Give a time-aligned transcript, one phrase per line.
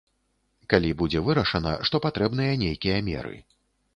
[0.73, 3.35] Калі будзе вырашана, што патрэбныя нейкія меры.